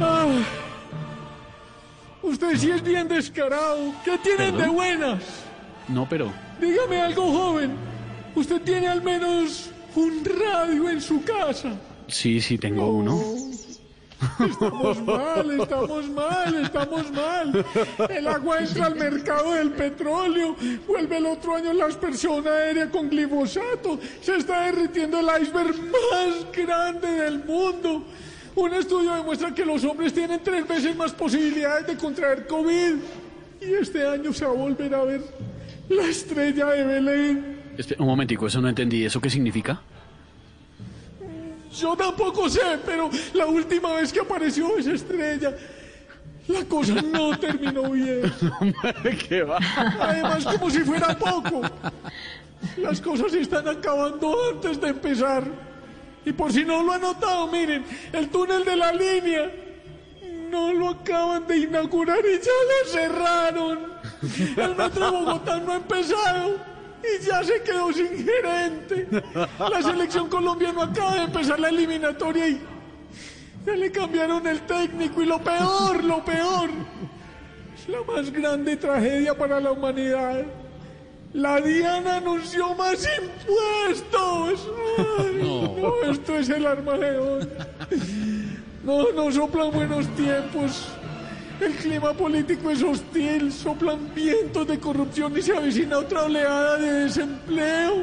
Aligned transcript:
Ah, 0.00 0.26
usted 2.22 2.56
sí 2.56 2.70
es 2.70 2.82
bien 2.82 3.08
descarado. 3.08 3.92
¿Qué 4.04 4.18
tienen 4.18 4.56
de 4.56 4.68
buenas? 4.68 5.22
No, 5.88 6.08
pero... 6.08 6.32
Dígame 6.60 7.00
algo, 7.00 7.30
joven. 7.30 7.72
Usted 8.34 8.60
tiene 8.62 8.88
al 8.88 9.02
menos 9.02 9.70
un 9.94 10.24
radio 10.24 10.88
en 10.88 11.00
su 11.00 11.22
casa. 11.22 11.72
Sí, 12.08 12.40
sí, 12.40 12.58
tengo 12.58 12.88
uno. 12.88 13.20
Estamos 14.40 15.02
mal, 15.04 15.60
estamos 15.60 16.08
mal, 16.10 16.54
estamos 16.54 17.12
mal. 17.12 17.66
El 18.08 18.26
agua 18.26 18.60
entra 18.60 18.86
al 18.86 18.96
mercado 18.96 19.52
del 19.52 19.70
petróleo, 19.72 20.56
vuelve 20.86 21.18
el 21.18 21.26
otro 21.26 21.56
año 21.56 21.72
la 21.72 21.86
aspersión 21.86 22.46
aérea 22.46 22.90
con 22.90 23.08
glifosato, 23.10 23.98
se 24.22 24.36
está 24.36 24.62
derritiendo 24.62 25.20
el 25.20 25.42
iceberg 25.42 25.76
más 25.76 26.52
grande 26.52 27.08
del 27.08 27.44
mundo. 27.44 28.04
Un 28.56 28.72
estudio 28.74 29.14
demuestra 29.14 29.52
que 29.52 29.64
los 29.64 29.82
hombres 29.84 30.12
tienen 30.14 30.40
tres 30.42 30.66
veces 30.66 30.94
más 30.96 31.12
posibilidades 31.12 31.86
de 31.88 31.96
contraer 31.96 32.46
COVID. 32.46 32.94
Y 33.60 33.72
este 33.80 34.06
año 34.06 34.32
se 34.32 34.44
va 34.44 34.52
a 34.52 34.54
volver 34.54 34.94
a 34.94 35.02
ver 35.04 35.22
la 35.88 36.04
estrella 36.04 36.66
de 36.66 36.84
Belén. 36.84 37.60
Espe- 37.76 37.96
un 37.98 38.06
momentico, 38.06 38.46
eso 38.46 38.60
no 38.60 38.68
entendí. 38.68 39.04
¿Eso 39.04 39.20
qué 39.20 39.28
significa? 39.30 39.80
Yo 41.76 41.96
tampoco 41.96 42.48
sé, 42.48 42.60
pero 42.86 43.10
la 43.32 43.46
última 43.46 43.94
vez 43.94 44.12
que 44.12 44.20
apareció 44.20 44.76
esa 44.78 44.92
estrella, 44.92 45.52
la 46.46 46.64
cosa 46.66 46.94
no 47.02 47.36
terminó 47.40 47.90
bien. 47.90 48.32
¿Qué 49.28 49.42
va? 49.42 49.58
Además, 50.00 50.44
como 50.44 50.70
si 50.70 50.80
fuera 50.80 51.18
poco, 51.18 51.62
las 52.76 53.00
cosas 53.00 53.32
se 53.32 53.40
están 53.40 53.66
acabando 53.66 54.36
antes 54.52 54.80
de 54.80 54.88
empezar. 54.88 55.73
Y 56.24 56.32
por 56.32 56.52
si 56.52 56.64
no 56.64 56.82
lo 56.82 56.92
han 56.92 57.02
notado, 57.02 57.46
miren, 57.48 57.84
el 58.12 58.28
túnel 58.28 58.64
de 58.64 58.76
la 58.76 58.92
línea 58.92 59.50
no 60.50 60.72
lo 60.72 60.90
acaban 60.90 61.46
de 61.46 61.58
inaugurar 61.58 62.20
y 62.20 62.38
ya 62.38 62.52
le 62.68 62.90
cerraron. 62.90 63.78
El 64.56 64.74
metro 64.76 65.12
Bogotá 65.12 65.58
no 65.58 65.72
ha 65.72 65.76
empezado 65.76 66.56
y 67.02 67.24
ya 67.24 67.42
se 67.42 67.62
quedó 67.62 67.92
sin 67.92 68.24
gerente. 68.24 69.08
La 69.58 69.82
selección 69.82 70.28
colombiana 70.28 70.84
acaba 70.84 71.14
de 71.14 71.22
empezar 71.24 71.60
la 71.60 71.68
eliminatoria 71.68 72.48
y 72.48 72.60
ya 73.66 73.76
le 73.76 73.90
cambiaron 73.90 74.46
el 74.46 74.60
técnico 74.62 75.22
y 75.22 75.26
lo 75.26 75.38
peor, 75.42 76.04
lo 76.04 76.24
peor. 76.24 76.70
Es 77.76 77.88
la 77.88 78.02
más 78.02 78.30
grande 78.30 78.76
tragedia 78.76 79.36
para 79.36 79.60
la 79.60 79.72
humanidad. 79.72 80.44
La 81.34 81.60
Diana 81.60 82.18
anunció 82.18 82.74
más 82.76 83.04
impuestos. 83.18 84.70
Ay, 85.18 85.40
no. 85.42 86.10
esto 86.10 86.38
es 86.38 86.48
el 86.48 86.64
Armagedón. 86.64 87.48
No, 88.84 89.10
no 89.12 89.32
soplan 89.32 89.72
buenos 89.72 90.06
tiempos. 90.14 90.86
El 91.60 91.72
clima 91.72 92.12
político 92.12 92.70
es 92.70 92.82
hostil, 92.82 93.52
soplan 93.52 94.14
vientos 94.14 94.66
de 94.68 94.78
corrupción 94.78 95.36
y 95.36 95.42
se 95.42 95.56
avecina 95.56 95.98
otra 95.98 96.22
oleada 96.22 96.78
de 96.78 96.92
desempleo. 97.04 97.94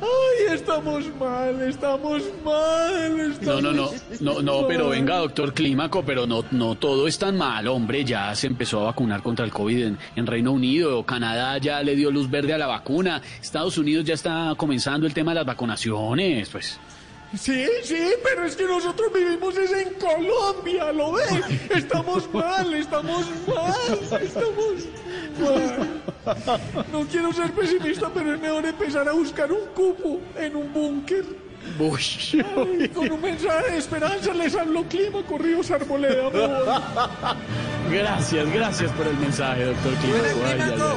Ay, 0.00 0.54
estamos 0.54 1.04
mal, 1.18 1.62
estamos 1.62 2.22
mal. 2.44 3.18
No, 3.18 3.32
Estamos 3.32 3.62
no, 3.62 3.72
no, 3.72 3.90
no, 4.20 4.42
no, 4.42 4.66
pero 4.66 4.84
mal. 4.88 4.92
venga, 4.98 5.16
doctor 5.18 5.54
Clímaco, 5.54 6.02
pero 6.04 6.26
no, 6.26 6.44
no 6.50 6.74
todo 6.74 7.06
es 7.06 7.18
tan 7.18 7.36
mal, 7.36 7.66
hombre, 7.68 8.04
ya 8.04 8.34
se 8.34 8.48
empezó 8.48 8.80
a 8.80 8.84
vacunar 8.84 9.22
contra 9.22 9.44
el 9.44 9.52
COVID 9.52 9.82
en, 9.84 9.98
en 10.16 10.26
Reino 10.26 10.52
Unido, 10.52 11.04
Canadá 11.04 11.56
ya 11.58 11.82
le 11.82 11.94
dio 11.94 12.10
luz 12.10 12.28
verde 12.28 12.52
a 12.52 12.58
la 12.58 12.66
vacuna, 12.66 13.22
Estados 13.40 13.78
Unidos 13.78 14.04
ya 14.04 14.14
está 14.14 14.52
comenzando 14.56 15.06
el 15.06 15.14
tema 15.14 15.30
de 15.30 15.36
las 15.36 15.46
vacunaciones, 15.46 16.48
pues. 16.50 16.78
Sí, 17.38 17.66
sí, 17.82 18.12
pero 18.22 18.44
es 18.44 18.54
que 18.56 18.64
nosotros 18.64 19.12
vivimos 19.12 19.56
es 19.56 19.72
en 19.72 19.94
Colombia, 19.94 20.92
¿lo 20.92 21.12
ve? 21.12 21.22
Estamos 21.74 22.32
mal, 22.32 22.74
estamos 22.74 23.26
mal, 23.46 24.22
estamos 24.22 24.74
mal. 25.40 26.84
No 26.92 27.06
quiero 27.06 27.32
ser 27.32 27.50
pesimista, 27.52 28.10
pero 28.12 28.34
es 28.34 28.40
mejor 28.40 28.64
empezar 28.66 29.08
a 29.08 29.12
buscar 29.12 29.50
un 29.52 29.66
cupo 29.74 30.20
en 30.36 30.56
un 30.56 30.72
búnker. 30.72 31.24
Ay, 32.56 32.88
Con 32.90 33.10
un 33.10 33.20
mensaje 33.20 33.72
de 33.72 33.78
esperanza 33.78 34.34
les 34.34 34.54
hablo 34.54 34.84
clima, 34.84 35.22
corridos 35.26 35.70
arboleda. 35.70 36.30
gracias, 37.90 38.52
gracias 38.52 38.92
por 38.92 39.06
el 39.06 39.16
mensaje, 39.16 39.64
doctor 39.64 39.94
Clímaco. 39.94 40.96